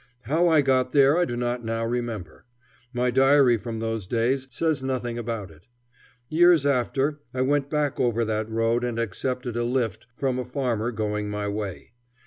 How 0.23 0.47
I 0.47 0.61
got 0.61 0.93
there 0.93 1.15
I 1.15 1.25
do 1.25 1.37
not 1.37 1.63
now 1.63 1.85
remember. 1.85 2.45
My 2.91 3.11
diary 3.11 3.55
from 3.55 3.77
those 3.77 4.07
days 4.07 4.47
says 4.49 4.81
nothing 4.81 5.19
about 5.19 5.51
it. 5.51 5.67
Years 6.27 6.65
after, 6.65 7.19
I 7.35 7.41
went 7.41 7.69
back 7.69 7.99
over 7.99 8.25
that 8.25 8.49
road 8.49 8.83
and 8.83 8.97
accepted 8.97 9.55
a 9.55 9.63
"lift" 9.63 10.07
from 10.15 10.39
a 10.39 10.43
farmer 10.43 10.89
going 10.91 11.29
my 11.29 11.47
way. 11.47 11.91